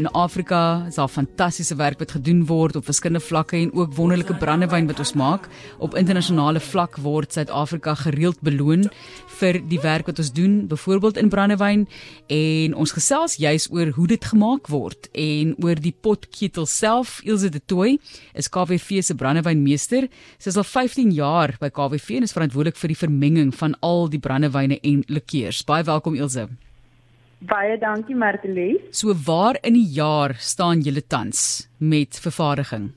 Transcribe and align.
In 0.00 0.08
Afrika 0.10 0.86
is 0.88 0.94
daar 0.94 1.08
fantastiese 1.08 1.76
werk 1.78 1.98
wat 1.98 2.10
gedoen 2.10 2.40
word 2.46 2.76
op 2.76 2.84
verskillende 2.84 3.22
vlakke 3.22 3.56
en 3.56 3.68
ook 3.72 3.92
wonderlike 3.94 4.34
brandewyn 4.34 4.88
wat 4.90 4.98
ons 4.98 5.12
maak. 5.14 5.46
Op 5.78 5.94
internasionale 5.94 6.58
vlak 6.60 6.96
word 6.96 7.32
Suid-Afrika 7.32 7.94
gereeld 8.00 8.40
beloon 8.42 8.88
vir 9.38 9.60
die 9.70 9.78
werk 9.84 10.10
wat 10.10 10.18
ons 10.18 10.32
doen, 10.34 10.66
byvoorbeeld 10.66 11.22
in 11.22 11.30
brandewyn 11.30 11.86
en 12.26 12.74
ons 12.74 12.96
gesels 12.96 13.38
juis 13.38 13.68
oor 13.70 13.94
hoe 13.94 14.08
dit 14.16 14.28
gemaak 14.32 14.66
word 14.66 15.06
en 15.12 15.54
oor 15.62 15.78
die 15.78 15.94
potketel 15.94 16.66
self. 16.66 17.20
Ilse 17.22 17.54
de 17.54 17.62
Tooi 17.62 18.00
is 18.34 18.50
KWV 18.50 18.98
se 18.98 19.14
brandewynmeester. 19.14 20.10
Sy 20.42 20.50
is 20.50 20.58
al 20.58 20.66
15 20.74 21.14
jaar 21.14 21.54
by 21.62 21.70
KWV 21.70 22.18
en 22.18 22.26
is 22.26 22.34
verantwoordelik 22.34 22.82
vir 22.82 22.96
die 22.96 23.02
vermenging 23.06 23.54
van 23.62 23.78
al 23.78 24.08
die 24.10 24.18
brandewyne 24.18 24.82
en 24.82 25.06
likeurs. 25.06 25.62
Baie 25.62 25.86
welkom 25.86 26.18
Ilse. 26.18 26.50
Baie 27.44 27.76
dankie 27.78 28.14
Martelie. 28.16 28.80
So 28.90 29.12
waar 29.26 29.58
in 29.62 29.74
die 29.76 29.88
jaar 29.92 30.32
staan 30.38 30.80
julle 30.80 31.02
tans 31.06 31.68
met 31.78 32.16
vervaardiging? 32.22 32.92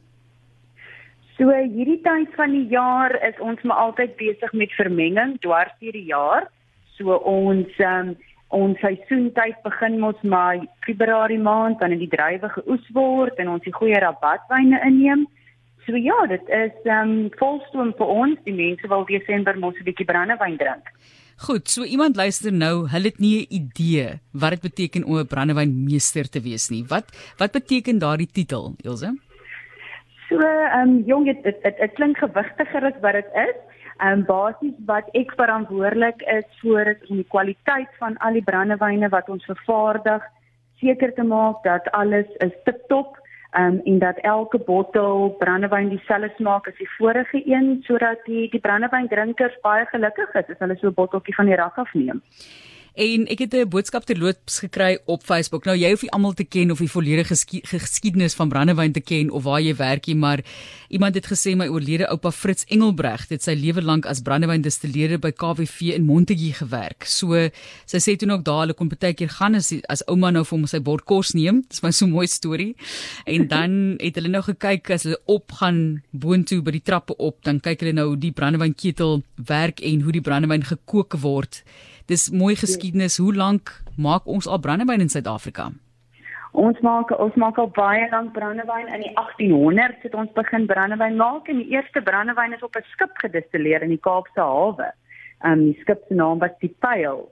So 1.38 1.52
hierdie 1.52 2.00
tyd 2.06 2.32
van 2.38 2.54
die 2.56 2.68
jaar 2.72 3.14
is 3.28 3.36
ons 3.44 3.62
maar 3.68 3.82
altyd 3.90 4.16
besig 4.18 4.54
met 4.54 4.72
vermenging 4.78 5.36
dwars 5.44 5.74
deur 5.82 5.98
die 5.98 6.08
jaar. 6.08 6.48
So 6.96 7.18
ons 7.18 7.76
um, 7.84 8.16
ons 8.56 8.80
seisoentyd 8.80 9.60
begin 9.66 10.00
mos 10.00 10.22
maar 10.24 10.64
Februarie 10.86 11.42
maand 11.44 11.82
dan 11.82 11.92
in 11.92 12.00
die 12.06 12.12
druiwe 12.14 12.50
geoes 12.56 12.88
word 12.96 13.42
en 13.44 13.52
ons 13.58 13.66
die 13.68 13.76
goeie 13.76 14.00
rabatwyne 14.00 14.80
inneem. 14.88 15.28
So 15.88 15.96
ja, 15.96 16.18
dit 16.28 16.50
is 16.52 16.90
um 16.92 17.30
volstoom 17.40 17.94
vir 17.96 18.10
ons. 18.12 18.40
Die 18.44 18.56
mense 18.56 18.90
wil 18.92 19.06
Desember 19.08 19.56
mos 19.56 19.78
'n 19.80 19.88
bietjie 19.88 20.06
brandewyn 20.06 20.58
drink. 20.60 20.92
Goed, 21.48 21.70
so 21.70 21.86
iemand 21.86 22.18
luister 22.18 22.52
nou, 22.52 22.88
hulle 22.92 23.08
het 23.08 23.20
nie 23.20 23.46
'n 23.46 23.54
idee 23.60 24.20
wat 24.34 24.50
dit 24.50 24.62
beteken 24.62 25.06
om 25.06 25.20
'n 25.20 25.28
brandewynmeester 25.28 26.30
te 26.30 26.42
wees 26.42 26.70
nie. 26.70 26.84
Wat 26.84 27.06
wat 27.38 27.52
beteken 27.52 28.00
daardie 28.00 28.32
titel, 28.32 28.76
Elsje? 28.84 29.16
So, 30.28 30.40
ehm 30.40 30.90
um, 30.90 31.04
jong, 31.06 31.26
dit, 31.26 31.44
dit, 31.44 31.64
dit 31.64 31.94
klink 31.94 32.18
gewigtiger 32.18 32.84
as 32.84 33.00
wat 33.02 33.14
dit 33.14 33.30
is. 33.48 33.56
Ehm 33.98 34.12
um, 34.12 34.26
basies 34.26 34.76
wat 34.86 35.08
ek 35.14 35.32
verantwoordelik 35.36 36.22
is 36.22 36.50
vir 36.62 36.88
is 36.88 37.10
om 37.10 37.16
die 37.16 37.32
kwaliteit 37.36 37.92
van 38.00 38.18
al 38.18 38.34
die 38.34 38.44
brandewyne 38.44 39.10
wat 39.10 39.30
ons 39.30 39.46
vervaardig 39.46 40.24
seker 40.80 41.14
te 41.14 41.24
maak 41.24 41.64
dat 41.64 41.92
alles 41.92 42.28
is 42.40 42.54
tip-top 42.66 43.18
um, 43.54 43.82
en 43.84 44.00
dat 44.00 44.18
elke 44.18 44.58
bottel 44.58 45.36
brandewyn 45.40 45.90
dieselfde 45.90 46.32
smaak 46.36 46.68
as 46.68 46.78
die 46.78 46.90
vorige 46.98 47.42
een 47.46 47.78
sodat 47.84 48.26
die 48.26 48.50
die 48.50 48.60
brandewyndrinkers 48.60 49.60
baie 49.62 49.86
gelukkig 49.86 50.34
is 50.34 50.50
as 50.50 50.60
hulle 50.60 50.76
so 50.76 50.88
'n 50.88 50.94
botteltjie 50.94 51.36
van 51.36 51.46
die 51.46 51.56
rak 51.56 51.78
afneem. 51.78 52.22
En 52.98 53.28
ek 53.30 53.44
het 53.46 53.54
'n 53.54 53.70
boodskap 53.70 54.06
terloops 54.06 54.60
gekry 54.60 54.98
op 55.06 55.22
Facebook. 55.24 55.66
Nou 55.66 55.78
jy 55.78 55.90
hoef 55.90 56.02
nie 56.02 56.12
almal 56.12 56.34
te 56.34 56.44
ken 56.44 56.72
of 56.72 56.80
die 56.80 56.90
volledige 56.90 57.36
geskiedenis 57.62 58.34
van 58.34 58.50
brandewyn 58.50 58.92
te 58.92 59.00
ken 59.00 59.30
of 59.30 59.44
waar 59.44 59.62
jy 59.62 59.76
werk 59.76 60.08
nie, 60.08 60.16
maar 60.16 60.42
iemand 60.90 61.16
het 61.16 61.28
gesê 61.28 61.56
my 61.56 61.68
oorlede 61.68 62.10
oupa 62.10 62.32
Fritz 62.32 62.64
Engelbreg 62.68 63.30
het 63.30 63.44
sy 63.44 63.54
lewe 63.54 63.82
lank 63.82 64.06
as 64.06 64.22
brandewyndistilleerder 64.22 65.20
by 65.20 65.32
KWV 65.32 65.82
in 65.82 66.06
Montague 66.06 66.54
gewerk. 66.54 67.04
So 67.06 67.50
sy 67.86 67.98
sê 67.98 68.16
toe 68.16 68.32
ook 68.32 68.44
daar 68.44 68.60
hulle 68.60 68.74
kon 68.74 68.90
baie 68.90 69.14
keer 69.14 69.30
gaan 69.30 69.56
as 69.56 69.74
as 69.88 70.04
ouma 70.08 70.32
nou 70.32 70.44
vir 70.44 70.58
hom 70.58 70.66
sy 70.66 70.80
bord 70.80 71.06
kos 71.06 71.34
neem. 71.34 71.64
Dis 71.70 71.84
my 71.84 71.92
so 71.92 72.06
'n 72.06 72.12
mooi 72.12 72.28
storie. 72.28 72.76
En 73.26 73.48
dan 73.48 73.96
het 74.06 74.16
hulle 74.16 74.30
nou 74.30 74.42
gekyk 74.42 74.90
as 74.90 75.04
hulle 75.04 75.20
opgaan 75.26 76.02
boontoe 76.12 76.62
by 76.62 76.72
die 76.72 76.84
trappe 76.84 77.16
op, 77.18 77.44
dan 77.44 77.60
kyk 77.60 77.80
hulle 77.80 77.94
nou 77.94 78.08
hoe 78.08 78.18
die 78.18 78.32
brandewynketel 78.32 79.24
werk 79.36 79.82
en 79.82 80.02
hoe 80.02 80.12
die 80.12 80.22
brandewyn 80.22 80.64
gekook 80.64 81.14
word. 81.22 81.64
Dis 82.08 82.30
mooi 82.32 82.56
geskiedenis. 82.56 83.18
Hoe 83.20 83.34
lank 83.36 83.74
maak 84.00 84.28
ons 84.32 84.48
al 84.48 84.62
brandewyn 84.64 85.04
in 85.04 85.10
Suid-Afrika? 85.12 85.66
Ons 86.56 86.80
maak 86.80 87.12
ons 87.20 87.36
maak 87.36 87.58
al 87.60 87.68
baie 87.76 88.06
lank 88.14 88.32
brandewyn 88.34 88.88
in 88.96 89.04
die 89.04 89.12
1800s 89.20 90.06
het 90.08 90.16
ons 90.16 90.32
begin 90.38 90.70
brandewyn 90.70 91.20
maak 91.20 91.50
en 91.52 91.60
die 91.60 91.76
eerste 91.76 92.02
brandewyn 92.02 92.56
is 92.56 92.64
op 92.64 92.80
'n 92.80 92.88
skip 92.94 93.12
gedistilleer 93.24 93.84
in 93.84 93.92
die 93.92 94.04
Kaapse 94.08 94.40
hawe. 94.40 94.88
Um 95.44 95.66
die 95.68 95.80
skip 95.82 96.06
se 96.08 96.16
naam 96.16 96.40
was 96.40 96.56
die 96.62 96.74
Pyl. 96.80 97.28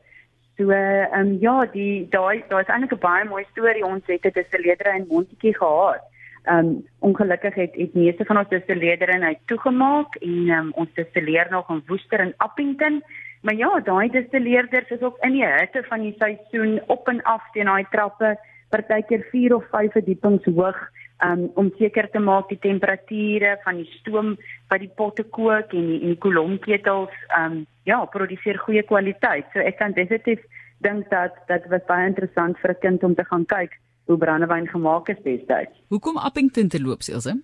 So 0.57 0.71
um 1.19 1.37
ja, 1.39 1.65
die 1.65 2.07
daai 2.11 2.43
daar 2.49 2.61
is 2.61 2.67
eintlik 2.67 2.99
'n 2.99 3.05
baie 3.07 3.25
mooi 3.25 3.45
storie. 3.51 3.85
Ons 3.85 4.03
het 4.07 4.25
'n 4.25 4.35
distilleerder 4.35 4.95
in 4.95 5.07
Montetjie 5.07 5.55
gehad. 5.55 6.03
Um 6.51 6.83
ongelukkig 6.99 7.55
het 7.55 7.75
het 7.75 7.93
meeste 7.93 8.25
van 8.25 8.37
ons 8.37 8.49
distilleerders 8.49 9.15
in 9.15 9.23
hy 9.23 9.37
toegemaak 9.45 10.15
en 10.15 10.49
um, 10.49 10.71
ons 10.75 10.93
distilleer 10.93 11.47
nog 11.49 11.69
in 11.69 11.83
Woester 11.87 12.19
en 12.19 12.33
Appington 12.37 13.03
Maar 13.45 13.55
ja, 13.55 13.79
daai 13.85 14.09
distilleerders 14.09 14.89
is 14.89 15.01
ook 15.05 15.17
in 15.21 15.35
die 15.37 15.45
hitte 15.45 15.83
van 15.85 16.01
die 16.01 16.15
seisoen 16.17 16.79
op 16.89 17.07
en 17.07 17.21
af 17.29 17.43
teen 17.53 17.69
daai 17.69 17.85
trappe, 17.91 18.31
partykeer 18.73 19.27
4 19.29 19.55
of 19.55 19.67
5 19.69 19.91
verdiepings 19.91 20.47
hoog, 20.49 20.79
um, 21.25 21.45
om 21.53 21.69
seker 21.77 22.09
te 22.09 22.19
maak 22.19 22.49
die 22.49 22.59
temperature 22.63 23.53
van 23.63 23.77
die 23.83 23.87
stoom 23.99 24.33
wat 24.73 24.81
die 24.81 24.91
potte 24.97 25.27
kook 25.37 25.77
en 25.77 25.87
die, 25.91 25.99
die 26.07 26.17
kolomketels 26.25 27.13
um 27.37 27.61
ja, 27.85 28.01
produseer 28.09 28.57
goeie 28.65 28.81
kwaliteit. 28.89 29.45
So 29.53 29.61
ek 29.61 29.77
kan 29.77 29.93
definitief 29.93 30.41
dink 30.81 31.09
dat 31.13 31.37
dit 31.51 31.69
was 31.69 31.85
baie 31.85 32.09
interessant 32.09 32.57
vir 32.63 32.73
'n 32.73 32.81
kind 32.81 33.03
om 33.03 33.15
te 33.15 33.29
gaan 33.29 33.45
kyk 33.45 33.77
hoe 34.09 34.17
brandewyn 34.17 34.67
gemaak 34.67 35.09
is 35.09 35.21
destyds. 35.23 35.77
Hoekom 35.93 36.17
Appington 36.17 36.67
te 36.67 36.81
loop, 36.81 37.05
Elsje? 37.05 37.37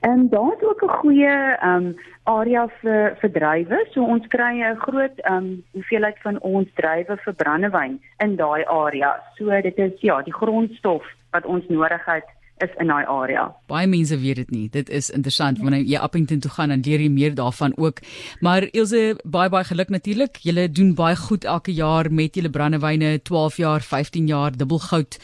En 0.00 0.28
daar 0.28 0.52
is 0.56 0.62
ook 0.62 0.82
'n 0.82 0.88
goeie 0.88 1.56
ehm 1.56 1.74
um, 1.74 1.96
area 2.24 2.68
vir 2.68 3.16
vir 3.20 3.30
drywe. 3.32 3.86
So 3.90 4.04
ons 4.04 4.26
kry 4.26 4.62
'n 4.62 4.76
groot 4.76 5.20
ehm 5.20 5.36
um, 5.36 5.64
hoeveelheid 5.72 6.18
van 6.18 6.40
ons 6.40 6.68
drywe 6.74 7.16
vir 7.16 7.34
brandewyn 7.34 8.00
in 8.18 8.36
daai 8.36 8.64
area. 8.64 9.22
So 9.34 9.60
dit 9.60 9.78
is 9.78 10.00
ja, 10.00 10.22
die 10.22 10.34
grondstof 10.34 11.04
wat 11.30 11.46
ons 11.46 11.68
nodig 11.68 12.04
het 12.04 12.28
is 12.62 12.72
in 12.82 12.90
daai 12.92 13.04
area. 13.06 13.48
Baie 13.70 13.88
mense 13.90 14.16
weet 14.20 14.42
dit 14.42 14.50
nie. 14.54 14.66
Dit 14.72 14.88
is 14.88 15.10
interessant 15.10 15.58
wanneer 15.62 15.84
jy 15.86 15.98
Appington 15.98 16.40
toe 16.40 16.50
gaan 16.50 16.72
dan 16.74 16.82
leer 16.86 17.00
jy 17.00 17.10
meer 17.12 17.34
daarvan 17.34 17.76
ook. 17.76 18.02
Maar 18.40 18.68
Ilse, 18.72 19.16
baie 19.24 19.50
baie 19.52 19.64
geluk 19.64 19.88
natuurlik. 19.88 20.40
Julle 20.44 20.68
doen 20.68 20.94
baie 20.94 21.16
goed 21.16 21.44
elke 21.44 21.72
jaar 21.74 22.10
met 22.12 22.34
julle 22.34 22.50
brandewyne, 22.50 23.18
12 23.22 23.56
jaar, 23.56 23.80
15 23.80 24.26
jaar 24.26 24.56
dubbelgoud 24.56 25.18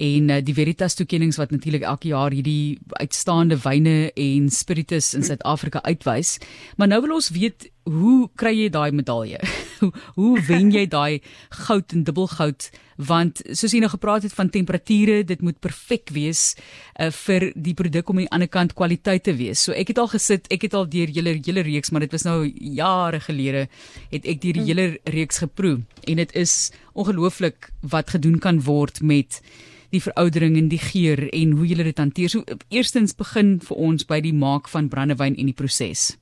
en 0.00 0.30
uh, 0.30 0.38
die 0.44 0.54
Veritas 0.54 0.94
toekenninge 0.96 1.36
wat 1.36 1.50
natuurlik 1.50 1.82
elke 1.84 2.08
jaar 2.08 2.32
hierdie 2.32 2.78
uitstaande 3.00 3.58
wyne 3.64 4.12
en 4.14 4.48
spiritus 4.50 5.12
in 5.14 5.26
Suid-Afrika 5.26 5.82
uitwys. 5.82 6.38
Maar 6.76 6.88
nou 6.88 7.02
wil 7.04 7.18
ons 7.18 7.30
weet, 7.34 7.68
hoe 7.84 8.30
kry 8.34 8.54
jy 8.56 8.70
daai 8.72 8.90
medalje? 8.92 9.40
hoe 10.18 10.34
wen 10.48 10.70
jy 10.74 10.86
daai 10.90 11.20
goud 11.66 11.94
en 11.96 12.04
dubbelgoud? 12.04 12.70
Want 13.00 13.40
soos 13.56 13.72
jy 13.72 13.80
nou 13.80 13.90
gepraat 13.92 14.26
het 14.26 14.34
van 14.36 14.50
temperature, 14.52 15.22
dit 15.24 15.40
moet 15.40 15.56
perfek 15.60 16.12
wees 16.12 16.54
uh, 17.00 17.08
vir 17.22 17.50
die 17.56 17.74
produk 17.74 18.12
om 18.12 18.20
aan 18.20 18.26
die 18.26 18.34
ander 18.36 18.50
kant 18.52 18.76
kwaliteit 18.76 19.24
te 19.24 19.34
wees. 19.38 19.64
So 19.64 19.72
ek 19.72 19.94
het 19.94 20.02
al 20.02 20.10
gesit, 20.12 20.50
ek 20.52 20.68
het 20.68 20.76
al 20.76 20.88
deur 20.90 21.08
julle 21.08 21.38
hele 21.38 21.64
reeks, 21.64 21.90
maar 21.90 22.04
dit 22.04 22.12
was 22.12 22.26
nou 22.28 22.44
jare 22.50 23.22
gelede 23.24 23.66
het 24.10 24.28
ek 24.28 24.44
deur 24.44 24.60
die 24.60 24.68
hele 24.68 24.86
reeks 25.08 25.40
geproe 25.44 25.80
en 26.06 26.20
dit 26.20 26.36
is 26.36 26.72
ongelooflik 26.92 27.70
wat 27.80 28.12
gedoen 28.16 28.38
kan 28.42 28.60
word 28.66 29.00
met 29.00 29.40
die 29.90 30.02
veroudering 30.02 30.56
en 30.58 30.68
die 30.70 30.80
geur 30.80 31.26
en 31.34 31.54
hoe 31.58 31.66
julle 31.66 31.86
dit 31.88 31.98
hanteer. 31.98 32.30
So 32.30 32.44
eerstens 32.70 33.16
begin 33.18 33.58
vir 33.64 33.80
ons 33.90 34.06
by 34.06 34.20
die 34.22 34.34
maak 34.36 34.70
van 34.70 34.90
brandewyn 34.92 35.36
en 35.36 35.50
die 35.50 35.56
proses. 35.56 36.12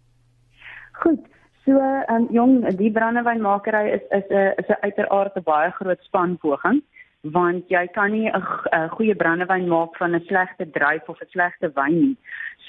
Goed. 1.03 1.27
So, 1.69 1.77
um, 2.09 2.29
jong, 2.33 2.63
die 2.79 2.89
brandewynmakery 2.89 3.91
is 3.93 4.05
is 4.19 4.31
'n 4.31 4.55
is 4.61 4.69
'n 4.73 4.81
uiteraard 4.87 5.35
'n 5.37 5.43
baie 5.45 5.71
groot 5.71 6.01
spanpoging 6.03 6.81
want 7.23 7.69
jy 7.69 7.87
kan 7.97 8.11
nie 8.13 8.31
'n 8.31 8.89
goeie 8.97 9.15
brandewyn 9.15 9.69
maak 9.69 9.97
van 9.97 10.15
'n 10.15 10.25
slegte 10.29 10.65
druif 10.71 11.09
of 11.09 11.21
'n 11.21 11.29
slegte 11.35 11.69
wyn 11.75 12.01
nie. 12.01 12.17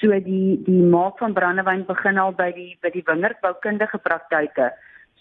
So 0.00 0.08
die 0.20 0.60
die 0.66 0.82
maak 0.82 1.18
van 1.18 1.32
brandewyn 1.32 1.86
begin 1.86 2.18
al 2.18 2.32
by 2.32 2.52
die 2.52 2.76
by 2.82 2.90
die 2.90 3.06
wingerdboukundige 3.06 3.98
praktyke. 3.98 4.70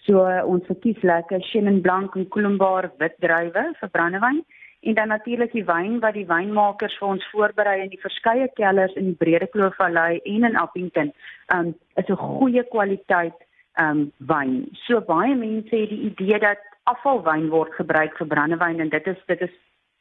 So 0.05 0.27
ons 0.53 0.65
verkies 0.65 1.01
lekker 1.01 1.39
Chenin 1.39 1.81
Blanc 1.81 2.15
en 2.15 2.27
Colombard 2.27 2.91
wit 2.97 3.15
druiwe 3.19 3.63
vir 3.79 3.89
brandewyn 3.89 4.43
en 4.81 4.93
dan 4.93 5.07
natuurlik 5.07 5.51
die 5.51 5.65
wyn 5.65 5.99
wat 5.99 6.13
die 6.13 6.27
wynmakers 6.27 6.97
vir 6.99 7.07
ons 7.07 7.29
voorberei 7.31 7.81
in 7.81 7.89
die 7.89 8.05
verskeie 8.07 8.49
kellers 8.55 8.93
in 8.93 9.05
die 9.05 9.19
Brede 9.23 9.47
Kloof 9.47 9.75
Vallei 9.75 10.19
en 10.23 10.43
in 10.43 10.55
Appington. 10.57 11.13
Um 11.53 11.75
is 11.95 12.09
'n 12.09 12.15
goeie 12.15 12.63
kwaliteit 12.63 13.47
um 13.77 14.11
wyn. 14.17 14.67
So 14.85 15.01
baie 15.01 15.35
mense 15.35 15.75
het 15.75 15.89
die 15.89 16.11
idee 16.11 16.39
dat 16.39 16.63
afvalwyn 16.89 17.49
word 17.53 17.73
gebruik 17.77 18.15
vir 18.17 18.27
brandewyn 18.27 18.79
en 18.79 18.89
dit 18.89 19.07
is 19.07 19.19
dit 19.27 19.41
is 19.41 19.55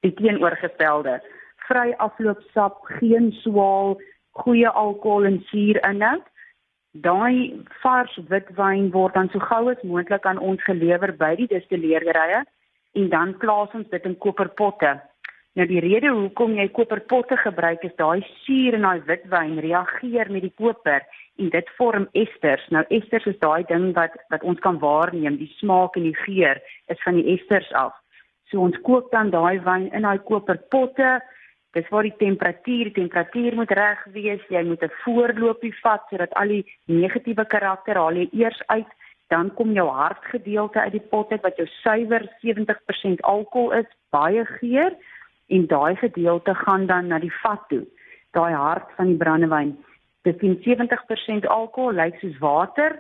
die 0.07 0.15
teenoorgestelde. 0.15 1.19
Vry 1.69 1.93
afloopsap, 1.99 2.81
geen 3.01 3.33
swaal, 3.43 3.99
goeie 4.41 4.69
alkohol 4.69 5.29
en 5.29 5.41
suurinhoud. 5.51 6.25
Daai 7.05 7.65
vars 7.83 8.15
witwyn 8.31 8.91
word 8.95 9.15
dan 9.15 9.29
so 9.33 9.43
gou 9.51 9.69
as 9.71 9.83
moontlik 9.83 10.25
aan 10.27 10.39
ons 10.39 10.63
gelewer 10.65 11.13
by 11.17 11.35
die 11.37 11.51
distilleerderye 11.51 12.45
en 12.99 13.11
dan 13.13 13.37
plaas 13.43 13.75
ons 13.77 13.89
dit 13.93 14.05
in 14.09 14.17
koperpotte. 14.19 14.97
Nou 15.59 15.65
die 15.67 15.81
rede 15.83 16.13
hoekom 16.15 16.53
jy 16.55 16.69
koperpotte 16.71 17.35
gebruik 17.43 17.83
is 17.83 17.95
daai 17.99 18.21
suur 18.45 18.77
in 18.77 18.85
daai 18.87 19.01
witwyn 19.09 19.57
reageer 19.65 20.29
met 20.31 20.45
die 20.45 20.53
koper 20.55 21.03
en 21.43 21.49
dit 21.51 21.73
vorm 21.75 22.07
esters. 22.21 22.63
Nou 22.71 22.85
esters 22.95 23.27
is 23.27 23.41
daai 23.43 23.65
ding 23.67 23.89
wat 23.97 24.15
wat 24.31 24.45
ons 24.47 24.63
kan 24.63 24.79
waarneem, 24.79 25.41
die 25.41 25.51
smaak 25.57 25.99
en 25.99 26.07
die 26.07 26.15
geur 26.21 26.63
is 26.95 27.03
van 27.03 27.19
die 27.19 27.27
esters 27.35 27.73
af. 27.81 27.99
So 28.53 28.63
ons 28.69 28.79
kook 28.87 29.11
dan 29.11 29.35
daai 29.35 29.59
wyn 29.67 29.91
in 29.91 30.07
daai 30.07 30.23
koperpotte 30.31 31.19
Dis 31.77 31.89
waar 31.93 32.07
die 32.07 32.17
temperatuur, 32.17 32.89
die 32.89 32.97
temperatuur 32.97 33.55
moet 33.55 33.73
reg 33.77 33.99
wees. 34.15 34.41
Jy 34.49 34.63
moet 34.65 34.83
'n 34.83 34.95
voorloopie 35.03 35.75
vat 35.83 36.07
sodat 36.09 36.33
al 36.35 36.49
die 36.49 36.65
negatiewe 36.87 37.45
karakter 37.45 37.95
haal 37.95 38.17
jy 38.17 38.29
eers 38.33 38.63
uit. 38.67 38.89
Dan 39.29 39.55
kom 39.55 39.73
jou 39.73 39.89
hartgedeelte 39.89 40.81
uit 40.81 40.93
die 40.93 41.09
pot 41.11 41.31
uit 41.31 41.43
wat 41.43 41.57
jou 41.57 41.67
suiwer 41.67 42.25
70% 42.41 43.21
alkohol 43.21 43.73
is, 43.73 43.87
baie 44.11 44.45
geur 44.47 44.97
en 45.49 45.67
daai 45.67 45.97
gedeelte 45.97 46.55
gaan 46.55 46.87
dan 46.87 47.07
na 47.07 47.19
die 47.19 47.33
vat 47.43 47.65
toe. 47.69 47.85
Daai 48.37 48.53
hart 48.55 48.93
van 48.97 49.07
die 49.07 49.17
brandewyn. 49.17 49.77
Dit 50.23 50.43
is 50.43 50.57
70% 50.67 51.47
alkohol, 51.49 51.93
lyk 51.93 52.19
soos 52.21 52.39
water 52.39 52.99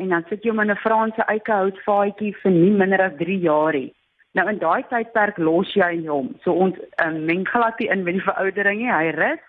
en 0.00 0.08
dan 0.08 0.24
sit 0.28 0.44
jy 0.44 0.50
hom 0.50 0.60
in 0.60 0.70
'n 0.70 0.80
Franse 0.80 1.22
eikehoutvaatjie 1.28 2.34
vir 2.42 2.52
nie 2.52 2.70
minder 2.70 3.02
as 3.02 3.16
3 3.18 3.38
jaar 3.40 3.72
nie. 3.72 3.92
Nou 4.32 4.48
in 4.48 4.58
daai 4.58 4.82
tydperk 4.88 5.38
los 5.38 5.72
jy 5.74 6.06
hom. 6.06 6.34
So 6.42 6.52
ons 6.52 6.76
um, 7.04 7.24
meng 7.26 7.46
glad 7.48 7.78
nie 7.78 7.88
in 7.88 8.04
met 8.04 8.14
die 8.14 8.28
veroudering 8.28 8.78
nie. 8.78 8.92
Hy 8.92 9.10
rus 9.16 9.42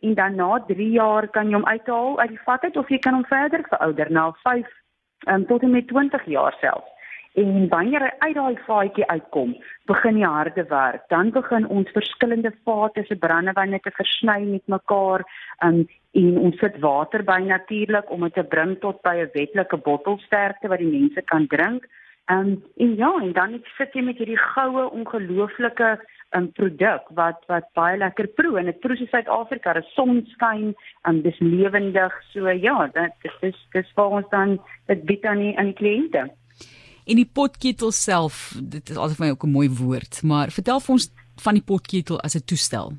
en 0.00 0.14
dan 0.14 0.36
na 0.36 0.58
3 0.68 0.90
jaar 0.90 1.28
kan 1.28 1.50
jy 1.50 1.54
hom 1.54 1.66
uithaal 1.66 2.20
uit 2.20 2.30
die 2.30 2.44
vat 2.44 2.62
uit 2.62 2.76
of 2.76 2.88
jy 2.88 2.98
kan 2.98 3.14
hom 3.14 3.24
verder 3.24 3.64
verouder 3.68 4.10
na 4.10 4.30
5 4.44 4.56
um, 4.56 4.64
ehm, 5.26 5.44
tot 5.44 5.62
en 5.62 5.70
met 5.70 5.88
20 5.88 6.24
jaar 6.24 6.54
self. 6.60 6.84
En 7.38 7.68
wanneer 7.70 8.02
hy 8.02 8.12
uit 8.18 8.34
daai 8.34 8.56
vaatjie 8.66 9.06
uitkom, 9.06 9.54
begin 9.90 10.16
die 10.18 10.26
harde 10.26 10.64
werk. 10.70 11.04
Dan 11.12 11.30
begin 11.34 11.68
ons 11.70 11.90
verskillende 11.94 12.50
vate 12.66 13.04
se 13.06 13.16
brandewyne 13.24 13.78
te 13.84 13.92
versny 13.94 14.40
met 14.48 14.64
mekaar 14.66 15.24
um, 15.66 15.84
en 16.18 16.38
ons 16.48 16.58
sit 16.58 16.78
water 16.82 17.22
by 17.22 17.38
natuurlik 17.44 18.10
om 18.10 18.24
dit 18.26 18.34
te 18.34 18.44
bring 18.54 18.74
tot 18.82 19.02
by 19.06 19.14
'n 19.22 19.30
wetlike 19.34 19.78
bottelsterkte 19.86 20.68
wat 20.72 20.82
die 20.82 20.94
mense 20.98 21.22
kan 21.30 21.46
drink. 21.46 21.86
Um, 22.30 22.62
en 22.76 22.96
ja, 22.96 23.12
en 23.20 23.32
dan 23.32 23.62
sit 23.76 23.94
jy 23.94 24.02
met 24.02 24.18
hierdie 24.18 24.40
goue 24.54 24.90
ongelooflike 24.90 25.98
um, 26.36 26.50
produk 26.52 27.06
wat 27.16 27.44
wat 27.48 27.70
baie 27.78 27.96
lekker 27.96 28.26
proe 28.36 28.58
en 28.58 28.68
dit 28.68 28.80
proe 28.80 28.96
soos 28.96 29.08
Suid-Afrika, 29.14 29.72
daar 29.72 29.82
is 29.82 29.94
sonskyn, 29.94 30.74
um, 31.08 31.22
dis 31.22 31.38
lewendig. 31.38 32.12
So 32.32 32.50
ja, 32.50 32.86
dit 32.86 33.30
is 33.30 33.38
dis 33.40 33.62
dis 33.72 33.94
vir 33.96 34.18
ons 34.18 34.28
dan 34.34 34.58
dit 34.92 35.06
bied 35.08 35.24
aan 35.24 35.38
die 35.38 35.54
aan 35.56 35.72
die 35.72 35.80
kliënte. 35.80 36.28
En 37.08 37.16
die 37.16 37.30
potketel 37.32 37.92
self, 37.96 38.52
dit 38.60 38.90
is 38.92 38.96
altyd 38.96 39.16
vir 39.16 39.26
my 39.26 39.32
ook 39.32 39.44
'n 39.44 39.56
mooi 39.58 39.68
woord, 39.82 40.22
maar 40.22 40.50
vertel 40.52 40.80
vir 40.80 40.92
ons 40.92 41.06
van 41.44 41.54
die 41.54 41.64
potketel 41.64 42.20
as 42.20 42.34
'n 42.36 42.44
toestel. 42.44 42.92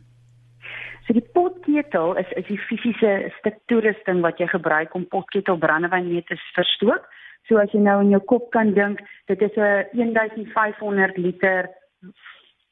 So 1.06 1.14
die 1.14 1.30
potketel 1.34 2.18
is 2.18 2.30
is 2.36 2.48
die 2.48 2.58
fisiese 2.58 3.32
stuk 3.40 3.58
toerusting 3.66 4.22
wat 4.22 4.38
jy 4.38 4.48
gebruik 4.48 4.94
om 4.94 5.08
potketel 5.08 5.58
brandewyn 5.58 6.08
mee 6.08 6.24
te 6.24 6.36
verstook. 6.54 7.06
So 7.48 7.58
as 7.58 7.72
jy 7.72 7.80
nou 7.80 8.02
in 8.02 8.10
jou 8.10 8.22
kop 8.22 8.52
kan 8.52 8.74
dink, 8.74 9.00
dit 9.26 9.42
is 9.42 9.56
'n 9.58 9.86
1500 9.94 11.18
liter 11.18 11.70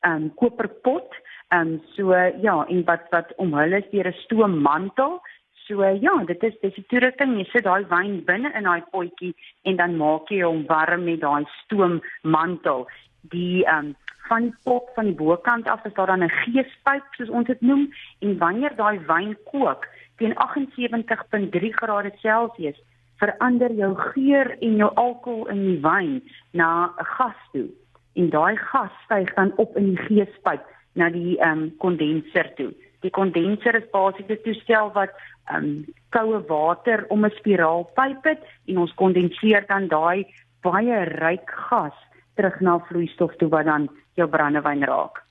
um, 0.05 0.33
koperpot. 0.35 1.09
Um, 1.49 1.81
so 1.95 2.13
ja, 2.41 2.65
en 2.67 2.83
wat 2.83 3.07
wat 3.09 3.33
omhul 3.37 3.73
is 3.73 3.89
deur 3.91 4.07
'n 4.07 4.21
stoommantel. 4.25 5.21
So 5.67 5.83
ja, 5.83 6.13
dit 6.25 6.43
is 6.43 6.53
dis 6.61 6.75
die 6.79 6.85
toerusting. 6.87 7.33
Jy 7.35 7.45
sit 7.51 7.65
daai 7.67 7.83
wyn 7.91 8.21
binne 8.27 8.53
in 8.55 8.63
daai 8.63 8.85
potjie 8.93 9.33
en 9.67 9.75
dan 9.75 9.97
maak 9.99 10.29
jy 10.31 10.45
hom 10.45 10.61
warm 10.69 11.03
met 11.03 11.19
daai 11.19 11.43
stoommantel. 11.63 12.85
Die 13.33 13.65
ehm 13.65 13.89
um, 13.91 13.95
van 14.27 14.43
die 14.43 14.55
pot 14.67 14.87
van 14.95 15.07
die 15.07 15.15
bokant 15.15 15.67
af 15.71 15.85
is 15.87 15.93
daar 15.95 16.07
dan 16.11 16.23
'n 16.23 16.37
geespyp 16.43 17.05
soos 17.15 17.29
ons 17.29 17.47
dit 17.47 17.61
noem 17.61 17.87
en 18.19 18.37
wanneer 18.37 18.75
daai 18.75 18.99
wyn 19.07 19.35
kook 19.51 19.87
teen 20.17 20.33
78.3 20.35 21.69
grade 21.79 22.11
Celsius 22.19 22.79
verander 23.19 23.71
jou 23.71 23.95
geur 23.95 24.57
en 24.59 24.75
jou 24.75 24.91
alkohol 24.95 25.47
in 25.47 25.61
die 25.65 25.81
wyn 25.81 26.21
na 26.51 26.69
'n 26.85 27.05
gas 27.15 27.39
toe. 27.51 27.69
En 28.15 28.29
daai 28.29 28.55
gas 28.55 28.91
styg 29.05 29.33
dan 29.33 29.53
op 29.55 29.77
in 29.77 29.95
die 29.95 30.03
geespyp 30.07 30.63
na 30.93 31.09
die 31.09 31.37
ehm 31.39 31.51
um, 31.51 31.77
kondenser 31.77 32.53
toe. 32.55 32.73
Die 33.05 33.11
kondenser 33.13 33.75
is 33.75 33.89
basies 33.91 34.29
'n 34.29 34.41
toestel 34.43 34.91
wat 34.93 35.13
um, 35.53 35.85
koue 36.09 36.41
water 36.47 37.05
om 37.09 37.25
'n 37.25 37.37
spiraalpyp 37.37 38.23
het 38.23 38.41
en 38.67 38.77
ons 38.77 38.93
kondenseer 38.93 39.65
dan 39.67 39.87
daai 39.87 40.25
baie 40.61 41.03
ryk 41.03 41.49
gas 41.69 41.93
terug 42.35 42.59
na 42.61 42.79
vloeistof 42.79 43.35
toe 43.35 43.49
wat 43.49 43.65
dan 43.65 43.89
jou 44.13 44.27
brandewyn 44.29 44.83
raak. 44.83 45.23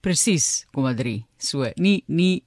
Presies, 0.00 0.66
0,3. 0.72 1.24
So, 1.36 1.66
nie 1.76 2.04
nie 2.06 2.42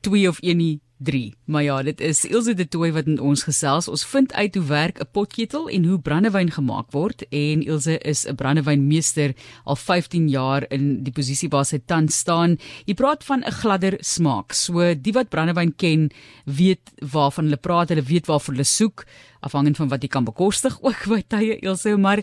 2 0.00 0.28
of 0.28 0.38
1 0.42 0.56
nie 0.56 0.80
3. 1.04 1.34
Maar 1.44 1.62
ja, 1.62 1.82
dit 1.82 2.00
is 2.00 2.24
Ilse 2.24 2.54
de 2.54 2.68
Tooi 2.68 2.90
wat 2.92 3.06
in 3.06 3.20
ons 3.20 3.44
gesels. 3.46 3.88
Ons 3.88 4.04
vind 4.08 4.32
uit 4.32 4.54
hoe 4.54 4.64
werk 4.64 5.00
'n 5.00 5.08
potketel 5.12 5.68
en 5.68 5.84
hoe 5.84 5.98
brandewyn 5.98 6.50
gemaak 6.50 6.90
word 6.90 7.22
en 7.28 7.62
Ilse 7.62 7.98
is 7.98 8.26
'n 8.26 8.34
brandewynmeester 8.34 9.34
al 9.64 9.76
15 9.76 10.28
jaar 10.28 10.64
in 10.68 11.02
die 11.04 11.12
posisie 11.12 11.48
waar 11.48 11.64
sy 11.64 11.80
tans 11.86 12.18
staan. 12.18 12.58
Jy 12.86 12.94
praat 12.94 13.24
van 13.24 13.44
'n 13.44 13.52
gladder 13.52 13.96
smaak. 14.00 14.52
So 14.52 14.94
die 14.94 15.12
wat 15.12 15.28
brandewyn 15.28 15.76
ken, 15.76 16.10
weet 16.44 16.90
waarvan 17.12 17.44
hulle 17.44 17.56
praat, 17.56 17.88
hulle 17.88 18.02
weet 18.02 18.26
waarvoor 18.26 18.54
hulle 18.54 18.64
soek 18.64 19.06
afhangend 19.40 19.76
van 19.76 19.88
wat 19.88 20.02
jy 20.02 20.08
kan 20.08 20.24
bekostig 20.24 20.78
ook 20.86 21.06
by 21.08 21.22
tye 21.28 21.58
Ilse, 21.60 21.96
maar 21.96 22.22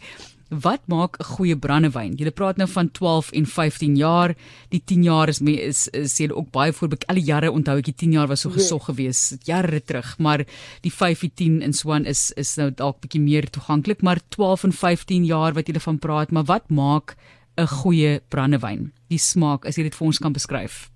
Wat 0.51 0.81
maak 0.85 1.15
'n 1.17 1.23
goeie 1.23 1.55
brandewyn? 1.55 2.13
Jy 2.19 2.31
praat 2.31 2.57
nou 2.57 2.67
van 2.67 2.91
12 2.91 3.31
en 3.31 3.45
15 3.45 3.95
jaar. 3.95 4.35
Die 4.69 4.81
10 4.85 5.03
jaar 5.03 5.27
is 5.27 5.39
me 5.39 5.51
is 5.51 5.89
sê 5.89 6.29
ook 6.31 6.51
baie 6.51 6.73
voor 6.73 6.89
al 7.07 7.15
die 7.15 7.23
jare 7.23 7.51
onthou 7.51 7.77
ek 7.77 7.85
die 7.85 7.95
10 7.95 8.11
jaar 8.11 8.27
was 8.27 8.41
so 8.41 8.49
ja. 8.49 8.55
gesog 8.55 8.85
geweest 8.85 9.45
jare 9.47 9.81
terug, 9.83 10.17
maar 10.19 10.43
die 10.81 10.91
5 10.91 11.23
en 11.23 11.31
10 11.33 11.61
in 11.61 11.73
Swan 11.73 12.05
is 12.05 12.31
is 12.35 12.57
nou 12.57 12.69
dalk 12.69 12.99
bietjie 12.99 13.21
meer 13.21 13.49
toeganklik, 13.49 14.01
maar 14.01 14.19
12 14.29 14.63
en 14.63 14.71
15 14.71 15.25
jaar 15.25 15.53
wat 15.53 15.67
jy 15.67 15.79
van 15.79 15.99
praat, 15.99 16.31
maar 16.31 16.43
wat 16.43 16.69
maak 16.69 17.15
'n 17.57 17.67
goeie 17.67 18.21
brandewyn? 18.27 18.91
Die 19.07 19.17
smaak, 19.17 19.65
as 19.65 19.77
jy 19.77 19.83
dit 19.83 19.95
vir 19.95 20.05
ons 20.05 20.19
kan 20.19 20.33
beskryf. 20.33 20.89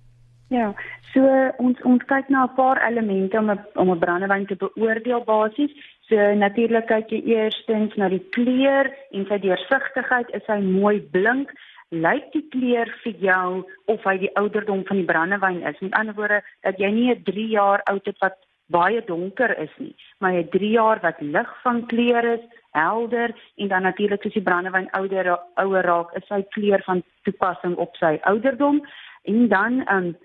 Ja, 0.48 0.74
so 1.12 1.22
ons 1.58 1.80
ons 1.82 2.02
kyk 2.04 2.28
na 2.28 2.44
'n 2.44 2.54
paar 2.54 2.78
elemente 2.88 3.38
om 3.38 3.50
'n 3.50 3.58
om 3.74 3.90
'n 3.90 3.98
brandewyn 3.98 4.46
te 4.46 4.56
beoordeel 4.56 5.24
basies. 5.24 5.70
So 6.06 6.34
natuurlik 6.38 6.86
kyk 6.86 7.10
jy 7.10 7.18
eerstens 7.34 7.94
na 7.98 8.06
die 8.12 8.22
kleur 8.34 8.86
en 9.10 9.24
sy 9.26 9.40
deursigtigheid, 9.42 10.28
is 10.38 10.44
hy 10.46 10.60
mooi 10.62 11.00
blink? 11.00 11.50
Lyk 11.90 12.28
die 12.34 12.44
kleur 12.52 12.90
vir 13.02 13.16
jou 13.22 13.48
of 13.90 14.06
hy 14.06 14.14
die 14.22 14.30
ouderdom 14.38 14.84
van 14.86 15.00
die 15.00 15.06
brandewyn 15.08 15.64
is? 15.66 15.80
Met 15.82 15.96
ander 15.98 16.14
woorde, 16.14 16.42
dat 16.62 16.78
jy 16.78 16.90
nie 16.94 17.10
'n 17.10 17.24
3 17.26 17.48
jaar 17.48 17.82
oud 17.90 18.06
het 18.06 18.18
wat 18.22 18.38
baie 18.70 19.02
donker 19.06 19.58
is 19.58 19.74
nie, 19.78 19.94
maar 20.20 20.32
'n 20.32 20.48
3 20.50 20.70
jaar 20.70 21.00
wat 21.02 21.20
lig 21.20 21.50
van 21.62 21.86
kleur 21.86 22.24
is, 22.34 22.44
helder 22.70 23.34
en 23.56 23.68
dan 23.68 23.82
natuurlik 23.82 24.26
as 24.26 24.32
die 24.32 24.42
brandewyn 24.42 24.90
ouder 24.90 25.38
ouer 25.54 25.84
raak, 25.84 26.14
is 26.14 26.26
sy 26.28 26.42
kleur 26.50 26.82
van 26.86 27.02
toepassing 27.22 27.76
op 27.76 27.96
sy 27.96 28.18
ouderdom 28.22 28.82
en 29.22 29.48
dan 29.48 29.82
um, 29.94 30.16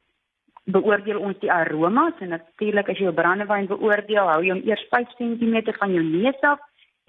beoordeel 0.69 1.19
ons 1.19 1.40
die 1.42 1.52
aromas 1.52 2.18
en 2.22 2.36
natuurlik 2.36 2.89
as 2.91 3.00
jy 3.00 3.08
jou 3.08 3.15
brandewyn 3.18 3.70
beoordeel, 3.70 4.27
hou 4.30 4.41
jy 4.46 4.53
hom 4.53 4.65
eers 4.68 4.84
5 4.91 5.15
cm 5.18 5.74
van 5.80 5.96
jou 5.96 6.03
neus 6.06 6.46
af. 6.46 6.60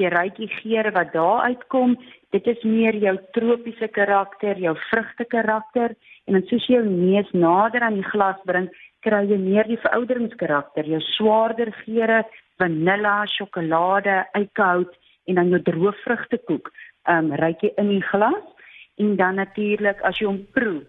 Jy 0.01 0.09
ruik 0.09 0.39
die 0.41 0.49
geure 0.49 0.91
wat 0.97 1.13
daar 1.13 1.45
uitkom. 1.53 1.99
Dit 2.33 2.47
is 2.49 2.63
meer 2.65 2.97
jou 2.97 3.13
tropiese 3.37 3.89
karakter, 3.93 4.57
jou 4.57 4.73
vrugte 4.89 5.27
karakter 5.29 5.93
en 6.27 6.39
dan 6.39 6.47
soos 6.49 6.65
jy 6.67 6.79
jou 6.79 6.87
neus 6.89 7.29
nader 7.37 7.85
aan 7.85 8.01
die 8.01 8.09
glas 8.09 8.41
bring, 8.49 8.71
kry 9.05 9.21
jy 9.29 9.37
meer 9.37 9.69
die 9.69 9.81
verouderingskarakter, 9.83 10.89
jou 10.89 11.01
swaarder 11.13 11.73
geure, 11.83 12.23
vanilla, 12.63 13.21
sjokolade, 13.35 14.23
eikehout 14.39 14.97
en 15.29 15.39
dan 15.39 15.53
jou 15.53 15.61
droë 15.69 15.95
vrugtekoek. 16.07 16.73
Ehm 17.11 17.33
um, 17.33 17.37
ruik 17.37 17.61
jy 17.67 17.75
in 17.83 17.91
die 17.99 18.05
glas 18.09 18.69
en 19.03 19.17
dan 19.17 19.37
natuurlik 19.37 20.01
as 20.07 20.21
jy 20.21 20.31
hom 20.31 20.45
proe 20.55 20.87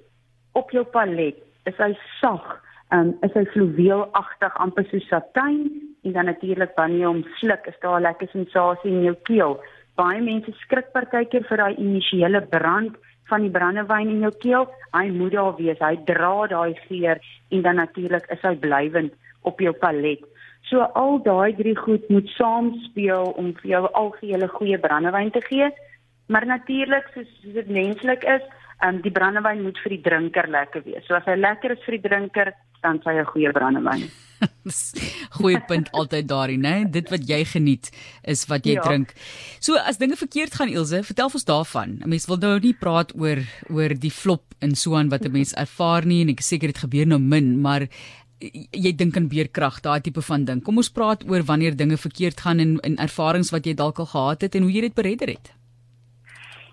op 0.54 0.72
jou 0.72 0.86
palet 0.86 1.42
is 1.70 1.78
hy 1.78 1.94
sag, 2.20 2.44
um, 2.92 3.14
is 3.24 3.34
hy 3.38 3.46
fluweelagtig 3.54 4.60
amper 4.66 4.88
soos 4.90 5.08
satijn 5.12 5.64
en 6.04 6.16
dan 6.18 6.26
natuurlik 6.26 6.76
wanneer 6.76 7.06
jy 7.06 7.12
hom 7.12 7.24
sluk, 7.40 7.68
is 7.68 7.80
daar 7.82 8.00
'n 8.00 8.08
lekker 8.08 8.28
sensasie 8.32 8.92
in 8.92 9.04
jou 9.04 9.16
keel. 9.24 9.60
Baie 9.96 10.22
mense 10.22 10.52
skrik 10.64 10.92
partykeer 10.92 11.44
vir 11.48 11.58
daai 11.58 11.76
initiële 11.76 12.42
brand 12.42 12.96
van 13.30 13.42
die 13.42 13.52
brandewyn 13.52 14.10
in 14.10 14.24
jou 14.26 14.34
keel. 14.46 14.68
Hy 14.94 15.10
moet 15.10 15.32
daar 15.32 15.56
wees. 15.56 15.80
Hy 15.80 15.96
dra 16.06 16.48
daai 16.48 16.74
geur 16.88 17.18
en 17.50 17.62
dan 17.62 17.76
natuurlik 17.76 18.26
is 18.34 18.42
hy 18.42 18.56
blywend 18.56 19.14
op 19.42 19.60
jou 19.60 19.74
palet. 19.74 20.20
So 20.70 20.82
al 20.98 21.20
daai 21.24 21.56
drie 21.56 21.76
goed 21.76 22.10
moet 22.10 22.28
saamspeel 22.38 23.34
om 23.38 23.54
vir 23.62 23.70
jou 23.70 23.84
algehele 24.00 24.48
goeie 24.48 24.80
brandewyn 24.80 25.32
te 25.32 25.42
gee. 25.42 25.70
Maar 26.28 26.46
natuurlik 26.46 27.10
soos 27.14 27.32
dit 27.44 27.70
menslik 27.70 28.24
is, 28.24 28.44
um, 28.88 29.02
die 29.04 29.12
brandewyn 29.12 29.64
moet 29.64 29.80
vir 29.84 29.96
die 29.96 30.04
drinker 30.04 30.50
lekker 30.50 30.84
wees. 30.86 31.06
So 31.08 31.16
as 31.16 31.26
hy 31.30 31.38
lekker 31.40 31.76
is 31.76 31.84
vir 31.86 31.98
die 31.98 32.06
drinker, 32.10 32.54
dan 32.84 33.00
sy 33.04 33.16
'n 33.16 33.26
goeie 33.26 33.52
brandewyn. 33.52 34.10
goeie 35.40 35.62
punt 35.68 35.92
altyd 35.92 36.28
daarin, 36.28 36.62
né? 36.62 36.76
Dit 36.92 37.10
wat 37.10 37.28
jy 37.28 37.44
geniet 37.48 37.92
is 38.24 38.46
wat 38.52 38.66
jy 38.68 38.76
ja. 38.76 38.82
drink. 38.84 39.14
So 39.60 39.76
as 39.80 39.98
dinge 39.98 40.18
verkeerd 40.20 40.56
gaan 40.56 40.70
Ilse, 40.72 41.04
vertel 41.04 41.32
ons 41.32 41.46
daarvan. 41.46 42.00
'n 42.04 42.10
Mens 42.10 42.28
wil 42.28 42.38
nou 42.38 42.60
nie 42.60 42.74
praat 42.74 43.16
oor 43.16 43.40
oor 43.70 43.96
die 43.96 44.12
flop 44.12 44.44
in 44.60 44.76
Suwan 44.76 45.10
wat 45.10 45.26
'n 45.26 45.32
mens 45.32 45.54
ervaar 45.54 46.06
nie 46.06 46.22
en 46.22 46.30
ek 46.30 46.42
seker 46.42 46.68
dit 46.68 46.84
gebeur 46.84 47.08
nou 47.08 47.20
min, 47.20 47.62
maar 47.62 47.88
jy 48.72 48.92
dink 48.96 49.16
aan 49.18 49.30
beerkrag, 49.32 49.80
daai 49.82 50.02
tipe 50.02 50.22
van 50.22 50.46
ding. 50.46 50.62
Kom 50.64 50.78
ons 50.78 50.92
praat 50.92 51.24
oor 51.30 51.44
wanneer 51.44 51.76
dinge 51.76 51.98
verkeerd 51.98 52.42
gaan 52.42 52.60
en 52.60 52.80
en 52.84 52.98
ervarings 52.98 53.52
wat 53.52 53.66
jy 53.66 53.74
dalk 53.74 54.00
al 54.00 54.12
gehad 54.12 54.42
het 54.42 54.56
en 54.56 54.64
hoe 54.64 54.72
jy 54.72 54.82
dit 54.82 54.96
beredder 54.96 55.28
het. 55.28 55.54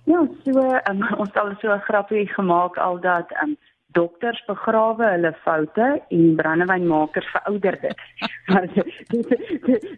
Ja, 0.05 0.27
so 0.45 0.61
um, 0.91 1.03
ons 1.21 1.29
het 1.29 1.39
al 1.39 1.55
so 1.61 1.73
'n 1.73 1.87
grappie 1.89 2.27
gemaak 2.29 2.77
al 2.77 3.01
dat 3.01 3.33
um, 3.43 3.57
dokters 3.93 4.43
begrawe 4.47 5.05
hulle 5.05 5.33
foute 5.45 6.03
en 6.09 6.35
brandewynmakers 6.37 7.27
verouder 7.35 7.79
dit. 7.83 7.99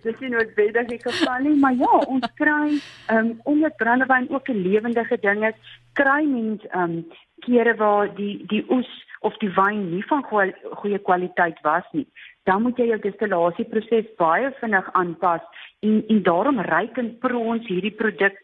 Dit 0.02 0.20
nie 0.20 0.30
noodwendig 0.32 0.88
die 0.88 1.00
geval 1.02 1.38
nie, 1.46 1.56
maar 1.60 1.76
ja, 1.76 1.92
ons 2.06 2.26
kry 2.40 2.78
um, 3.12 3.40
omdat 3.44 3.76
brandewyn 3.76 4.30
ook 4.30 4.48
'n 4.48 4.62
lewendige 4.68 5.18
ding 5.20 5.46
is, 5.46 5.78
kry 5.92 6.24
mens 6.24 6.64
um 6.74 7.04
kere 7.46 7.74
waar 7.76 8.14
die 8.14 8.46
die 8.46 8.64
oes 8.70 8.90
of 9.20 9.36
die 9.36 9.50
wyn 9.54 9.90
nie 9.90 10.04
van 10.06 10.24
goeie 10.24 10.98
kwaliteit 10.98 11.60
was 11.62 11.84
nie. 11.92 12.06
Dan 12.42 12.62
moet 12.62 12.78
jy 12.78 12.86
jou 12.86 12.98
destillasieproses 12.98 14.08
baie 14.18 14.50
vinnig 14.60 14.88
aanpas 14.92 15.42
en 15.80 16.04
en 16.08 16.22
daarom 16.22 16.60
ryk 16.60 16.98
en 16.98 17.18
pro 17.18 17.38
ons 17.54 17.66
hierdie 17.66 17.94
produk 17.94 18.38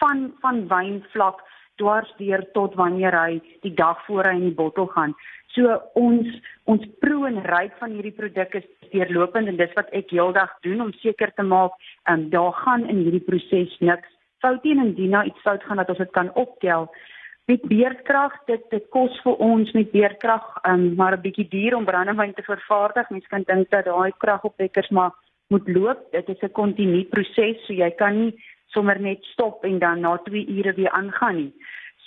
van 0.00 0.32
van 0.40 0.66
wynvlak 0.68 1.44
dwars 1.78 2.10
deur 2.18 2.42
tot 2.52 2.74
wanneer 2.74 3.14
hy 3.14 3.40
die 3.62 3.74
dag 3.74 4.00
voor 4.06 4.26
hy 4.26 4.36
in 4.40 4.48
die 4.50 4.58
bottel 4.60 4.86
gaan. 4.94 5.14
So 5.54 5.78
ons 5.98 6.28
ons 6.70 6.84
proe 7.02 7.26
en 7.30 7.40
ryk 7.46 7.76
van 7.80 7.94
hierdie 7.96 8.14
produk 8.16 8.54
is 8.60 8.66
deurlopend 8.92 9.48
en 9.48 9.60
dis 9.60 9.76
wat 9.78 9.92
ek 9.96 10.10
heeldag 10.14 10.52
doen 10.66 10.88
om 10.88 10.92
seker 11.02 11.32
te 11.34 11.46
maak 11.46 11.76
ehm 12.04 12.26
um, 12.26 12.30
daar 12.34 12.52
gaan 12.64 12.88
in 12.88 13.04
hierdie 13.06 13.24
proses 13.30 13.76
niks 13.80 14.10
fout 14.42 14.64
nie 14.64 14.74
en 14.76 14.84
indien 14.86 15.16
daar 15.16 15.26
iets 15.26 15.46
fout 15.46 15.64
gaan 15.64 15.80
dat 15.82 15.88
ons 15.88 16.02
dit 16.02 16.12
kan 16.14 16.34
optel. 16.34 16.90
Met 17.48 17.64
beerdkrag 17.70 18.34
dit 18.50 18.66
dit 18.70 18.90
kos 18.94 19.14
vir 19.24 19.40
ons 19.50 19.72
met 19.78 19.90
beerdkrag 19.94 20.44
ehm 20.62 20.74
um, 20.74 20.94
maar 21.00 21.16
'n 21.16 21.24
bietjie 21.26 21.48
duur 21.48 21.76
om 21.76 21.88
brandewyn 21.88 22.34
te 22.34 22.42
vervaardig. 22.42 23.10
Mense 23.10 23.28
kan 23.28 23.42
dink 23.46 23.70
dat 23.70 23.84
daai 23.84 24.12
kragopwekkers 24.18 24.90
maar 24.90 25.12
moet 25.48 25.68
loop. 25.68 26.12
Dit 26.12 26.28
is 26.28 26.42
'n 26.42 26.52
kontinu 26.52 27.04
proses, 27.04 27.66
so 27.66 27.72
jy 27.72 27.90
kan 27.90 28.18
nie 28.18 28.32
sommer 28.74 29.00
net 29.00 29.24
stop 29.24 29.64
en 29.64 29.78
dan 29.78 30.00
na 30.00 30.16
2 30.16 30.46
ure 30.58 30.72
weer 30.74 30.90
aangaan 30.90 31.36
nie. 31.36 31.52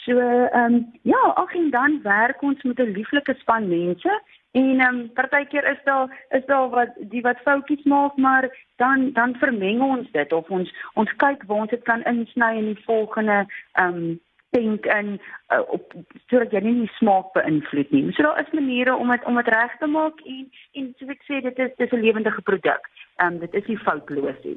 So 0.05 0.17
ehm 0.17 0.73
um, 0.73 0.91
ja, 1.01 1.21
ag 1.35 1.53
en 1.55 1.69
dan 1.69 1.99
werk 2.03 2.41
ons 2.41 2.63
met 2.63 2.79
'n 2.79 2.93
lieflike 2.97 3.35
span 3.37 3.67
mense 3.67 4.21
en 4.51 4.79
ehm 4.79 4.95
um, 4.95 5.13
partykeer 5.13 5.67
is 5.71 5.83
daar 5.83 6.25
is 6.29 6.45
daar 6.45 6.69
wat 6.69 6.89
die 6.97 7.21
wat 7.21 7.43
foutjies 7.43 7.83
maak, 7.83 8.15
maar 8.15 8.49
dan 8.75 9.11
dan 9.13 9.35
vermeng 9.35 9.81
ons 9.81 10.11
dit 10.11 10.33
of 10.33 10.49
ons 10.49 10.73
ons 10.93 11.15
kyk 11.15 11.43
waar 11.43 11.57
ons 11.57 11.69
dit 11.69 11.83
kan 11.83 12.03
insny 12.03 12.57
in 12.57 12.65
die 12.73 12.83
volgende 12.83 13.45
ehm 13.73 13.95
um, 13.95 14.19
dink 14.51 14.85
en 14.85 15.19
uh, 15.53 15.61
op 15.67 15.93
sodat 16.27 16.51
jy 16.51 16.59
nie 16.65 16.75
die 16.81 16.93
smaak 16.97 17.31
beïnvloed 17.37 17.91
nie. 17.95 18.03
So 18.11 18.23
daar 18.23 18.41
is 18.41 18.51
maniere 18.51 18.95
om 18.95 19.13
dit 19.13 19.23
om 19.29 19.39
dit 19.39 19.47
reg 19.53 19.77
te 19.79 19.87
maak 19.87 20.19
en 20.25 20.49
en 20.79 20.89
soos 20.99 21.13
ek 21.15 21.23
sê 21.27 21.39
dit 21.45 21.59
is 21.65 21.77
dis 21.77 21.91
'n 21.91 22.03
lewendige 22.05 22.41
produk. 22.41 22.89
Ehm 23.21 23.33
um, 23.33 23.39
dit 23.39 23.53
is 23.53 23.67
nie 23.69 23.77
foutloos 23.77 24.37
nie. 24.43 24.55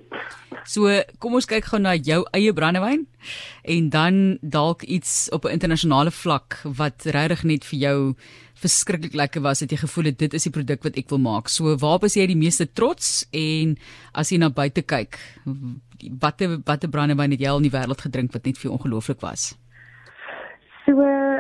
So 0.65 0.89
kom 1.21 1.35
ons 1.37 1.49
kyk 1.49 1.67
gou 1.69 1.81
na 1.83 1.93
jou 1.99 2.23
eie 2.33 2.53
brandewyn 2.57 3.03
en 3.75 3.91
dan 3.93 4.39
dalk 4.41 4.87
iets 4.89 5.29
op 5.37 5.45
'n 5.45 5.57
internasionale 5.59 6.11
vlak 6.11 6.61
wat 6.65 7.05
regtig 7.05 7.45
net 7.45 7.65
vir 7.65 7.79
jou 7.79 7.99
verskriklik 8.55 9.15
lekker 9.15 9.43
was 9.43 9.61
het 9.61 9.71
jy 9.71 9.77
gevoel 9.77 10.05
het 10.05 10.19
dit 10.19 10.35
is 10.35 10.47
die 10.49 10.53
produk 10.53 10.83
wat 10.83 10.97
ek 10.97 11.11
wil 11.11 11.19
maak. 11.19 11.49
So 11.49 11.77
waar 11.77 12.05
is 12.05 12.17
jy 12.17 12.27
die 12.27 12.43
meeste 12.45 12.67
trots 12.73 13.27
en 13.33 13.77
as 14.15 14.31
jy 14.33 14.39
na 14.39 14.49
buite 14.49 14.83
kyk 14.83 15.19
watter 16.21 16.59
watter 16.65 16.89
brandewyn 16.89 17.31
het 17.31 17.41
jy 17.41 17.49
al 17.49 17.61
in 17.61 17.69
die 17.69 17.77
wêreld 17.79 18.01
gedrink 18.01 18.33
wat 18.33 18.47
net 18.47 18.57
vir 18.59 18.71
jou 18.71 18.79
ongelooflik 18.79 19.21
was? 19.21 19.55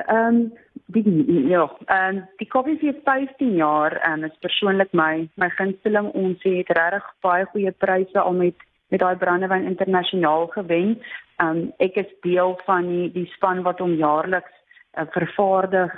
Ehm 0.07 0.37
um, 0.37 0.53
die 0.87 1.49
ja, 1.49 1.65
ehm 1.87 2.17
um, 2.17 2.23
die 2.37 2.49
koffie 2.49 2.77
vir 2.79 2.97
15 3.05 3.55
jaar 3.57 3.97
en 4.05 4.23
um, 4.23 4.25
is 4.25 4.39
persoonlik 4.41 4.93
my 4.93 5.29
my 5.41 5.49
gunsteling. 5.57 6.11
Ons 6.13 6.43
het 6.43 6.73
regtig 6.79 7.07
baie 7.25 7.47
goeie 7.53 7.73
pryse 7.73 8.21
al 8.21 8.33
met 8.33 8.67
met 8.89 9.01
daai 9.01 9.17
brandewyn 9.17 9.71
internasionaal 9.71 10.47
gewen. 10.57 10.99
Ehm 11.37 11.49
um, 11.49 11.73
ek 11.79 11.97
is 12.05 12.11
deel 12.27 12.59
van 12.67 12.89
die 12.89 13.09
die 13.13 13.31
span 13.37 13.63
wat 13.63 13.81
hom 13.81 13.97
jaarliks 14.01 14.53
uh, 14.99 15.07
vervaardig. 15.17 15.95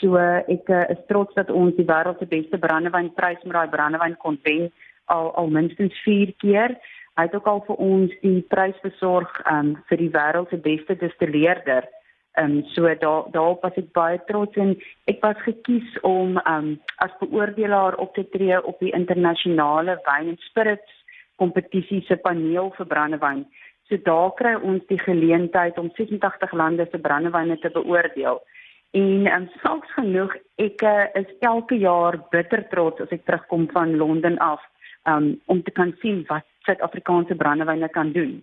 So 0.00 0.18
ek 0.18 0.68
uh, 0.68 0.84
is 0.90 1.06
trots 1.08 1.34
dat 1.34 1.50
ons 1.50 1.76
die 1.76 1.86
wêreld 1.86 2.18
se 2.18 2.26
beste 2.26 2.58
brandewynprys 2.58 3.42
met 3.44 3.54
daai 3.54 3.68
brandewyn 3.76 4.16
kon 4.16 4.38
wen 4.42 4.70
al 5.14 5.30
al 5.34 5.48
minstens 5.48 6.02
4 6.02 6.34
keer. 6.42 6.78
Hy 7.14 7.28
het 7.28 7.34
ook 7.34 7.46
al 7.46 7.62
vir 7.68 7.76
ons 7.76 8.14
die 8.22 8.40
prys 8.50 8.78
besorg 8.82 9.30
um, 9.50 9.76
vir 9.88 10.00
die 10.02 10.10
wêreld 10.10 10.50
se 10.50 10.58
beste 10.58 10.96
distilleerder. 10.98 11.86
Ehm 12.34 12.50
um, 12.50 12.64
so 12.74 12.82
daar 12.82 13.24
daarop 13.30 13.62
was 13.62 13.76
ek 13.78 13.92
baie 13.92 14.18
trots 14.26 14.56
en 14.56 14.72
ek 15.06 15.20
was 15.22 15.38
gekies 15.46 16.00
om 16.02 16.38
ehm 16.42 16.54
um, 16.68 16.80
as 16.96 17.12
beoordelaar 17.20 17.94
op 18.02 18.14
te 18.14 18.24
tree 18.28 18.56
op 18.62 18.78
die 18.82 18.90
internasionale 18.90 19.94
wyn 20.06 20.32
en 20.32 20.40
spirits 20.48 20.96
kompetisie 21.36 22.00
se 22.08 22.16
paneel 22.16 22.72
vir 22.78 22.86
brandewyn. 22.86 23.44
So 23.88 23.96
daar 24.02 24.32
kry 24.40 24.54
ons 24.54 24.82
die 24.90 24.98
geleentheid 24.98 25.78
om 25.78 25.92
86 25.94 26.52
lande 26.52 26.88
se 26.90 26.98
brandewyne 26.98 27.58
te 27.58 27.70
beoordeel. 27.70 28.42
En 28.90 29.26
ehm 29.26 29.42
um, 29.42 29.48
soms 29.62 29.92
genoeg 29.94 30.34
ek 30.56 30.82
uh, 30.82 31.06
is 31.20 31.30
elke 31.38 31.78
jaar 31.78 32.18
bitter 32.30 32.64
trots 32.74 33.00
as 33.00 33.14
ek 33.14 33.22
terugkom 33.30 33.68
van 33.76 33.94
Londen 33.96 34.38
af 34.38 34.62
um, 35.06 35.40
om 35.46 35.62
te 35.62 35.70
kan 35.70 35.94
sien 36.02 36.24
wat 36.32 36.42
Suid-Afrikaanse 36.66 37.34
brandewyne 37.34 37.88
kan 37.88 38.12
doen. 38.12 38.42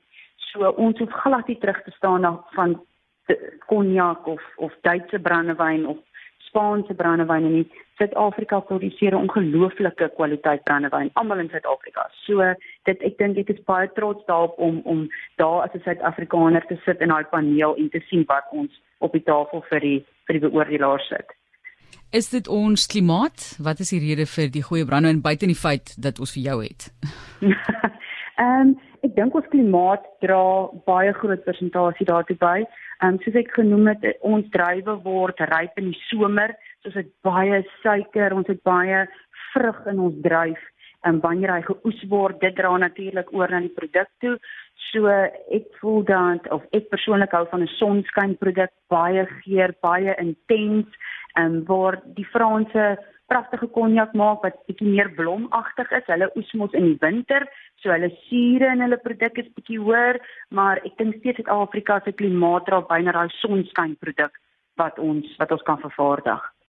So 0.52 0.72
ons 0.78 1.00
hoef 1.00 1.12
glad 1.24 1.48
nie 1.48 1.58
terug 1.60 1.84
te 1.84 1.92
staan 1.92 2.22
na 2.22 2.34
van 2.56 2.80
konjak 3.68 4.28
of 4.28 4.42
of 4.58 4.72
Duitse 4.82 5.20
brandewyn 5.20 5.86
of 5.88 5.98
Spaanse 6.48 6.94
brandewyn 6.94 7.46
in 7.46 7.70
Suid-Afrika 7.98 8.60
produseer 8.60 9.14
'n 9.14 9.24
ongelooflike 9.26 10.10
kwaliteit 10.16 10.64
brandewyn 10.64 11.10
almal 11.14 11.40
in 11.40 11.50
Suid-Afrika. 11.50 12.10
So 12.26 12.54
dit 12.84 13.02
ek 13.02 13.18
dink 13.18 13.38
ek 13.38 13.50
is 13.50 13.64
baie 13.66 13.88
trots 13.94 14.26
daarop 14.26 14.56
om 14.58 14.82
om 14.84 15.10
daar 15.36 15.62
as 15.64 15.74
'n 15.74 15.84
Suid-Afrikaner 15.86 16.66
te 16.68 16.78
sit 16.86 17.00
in 17.00 17.10
daai 17.10 17.24
paneel 17.24 17.76
en 17.76 17.90
te 17.90 18.02
sien 18.10 18.24
wat 18.28 18.46
ons 18.52 18.82
op 19.00 19.12
die 19.12 19.24
tafel 19.24 19.64
vir 19.70 19.80
die 19.80 20.06
vir 20.26 20.40
die 20.40 20.50
beoordelaars 20.50 21.08
sit. 21.08 21.28
Is 22.12 22.30
dit 22.30 22.48
ons 22.48 22.88
klimaat? 22.88 23.56
Wat 23.60 23.80
is 23.80 23.90
die 23.90 24.00
rede 24.00 24.26
vir 24.26 24.50
die 24.52 24.64
goeie 24.64 24.86
brandewyn 24.86 25.22
buite 25.22 25.46
die 25.46 25.56
feit 25.56 25.96
dat 25.96 26.20
ons 26.20 26.34
vir 26.34 26.44
jou 26.44 26.64
het? 26.64 26.92
Ehm 28.42 28.62
um, 28.62 28.80
ek 29.06 29.16
dink 29.16 29.36
ons 29.36 29.48
klimaat 29.50 30.04
dra 30.22 30.68
baie 30.86 31.14
groot 31.14 31.44
persentasie 31.44 32.06
daartoe 32.06 32.38
by. 32.38 32.66
Ehm 33.02 33.16
um, 33.16 33.22
soos 33.24 33.38
ek 33.40 33.56
genoem 33.58 33.88
het, 33.90 34.04
ons 34.22 34.46
druiwe 34.54 34.94
word 35.02 35.40
ryp 35.50 35.80
in 35.82 35.88
die 35.90 36.02
somer, 36.06 36.52
soos 36.84 36.94
dit 37.00 37.08
baie 37.26 37.64
suiker, 37.82 38.36
ons 38.38 38.50
het 38.52 38.62
baie 38.68 39.08
vrug 39.54 39.80
in 39.90 40.04
ons 40.08 40.20
druif. 40.22 40.62
En 41.02 41.16
um, 41.16 41.22
wanneer 41.24 41.50
hy 41.56 41.64
geoes 41.66 42.04
word, 42.12 42.38
dit 42.44 42.54
dra 42.60 42.76
natuurlik 42.78 43.32
oor 43.34 43.50
na 43.50 43.64
die 43.64 43.74
produk 43.74 44.10
toe. 44.22 44.36
So 44.92 45.10
ek 45.10 45.72
voel 45.80 46.06
dan 46.06 46.44
of 46.54 46.68
ek 46.78 46.92
persoonlik 46.94 47.34
hou 47.34 47.48
van 47.50 47.66
'n 47.66 47.74
sonskyn 47.80 48.38
produk, 48.38 48.70
baie 48.94 49.26
geur, 49.42 49.74
baie 49.82 50.14
intens, 50.22 50.94
en 51.34 51.58
um, 51.58 51.66
waar 51.66 51.98
die 52.06 52.28
Franse 52.30 52.86
pragtige 53.32 53.68
konjak 53.68 54.14
maak 54.14 54.44
wat 54.44 54.62
bietjie 54.68 54.92
meer 54.94 55.10
blomagtig 55.16 55.92
is. 55.92 56.06
Hulle 56.06 56.30
oes 56.36 56.54
mos 56.54 56.74
in 56.78 56.86
die 56.92 57.00
winter, 57.02 57.48
so 57.82 57.92
hulle 57.94 58.10
sure 58.28 58.72
in 58.72 58.84
hulle 58.86 59.00
produk 59.06 59.38
is 59.42 59.52
bietjie 59.58 59.82
hoër, 59.82 60.22
maar 60.58 60.82
ek 60.86 60.98
dink 61.02 61.20
steeds 61.20 61.42
Suid-Afrika 61.42 62.00
se 62.06 62.16
klimaat 62.22 62.70
dra 62.70 62.82
byna 62.94 63.16
daai 63.18 63.38
sonskyn 63.42 63.98
produk 64.06 64.42
wat 64.82 65.00
ons 65.00 65.38
wat 65.42 65.52
ons 65.52 65.66
kan 65.70 65.82
vervaardig. 65.82 66.51